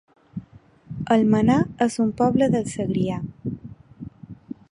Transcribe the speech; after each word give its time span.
Almenar 1.15 1.59
es 1.87 1.99
un 2.05 2.09
poble 2.23 2.49
del 2.57 2.67
Segrià 2.73 3.21